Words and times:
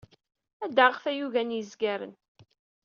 Ad 0.63 0.71
d-aɣeɣ 0.75 0.97
tayuga 1.03 1.43
n 1.43 1.55
yezgaren. 1.55 2.13